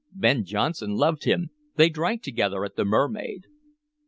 Ben 0.15 0.43
Jonson 0.43 0.95
loved 0.95 1.25
him; 1.25 1.51
they 1.75 1.87
drank 1.87 2.23
together 2.23 2.65
at 2.65 2.75
the 2.75 2.83
Mermaid." 2.83 3.45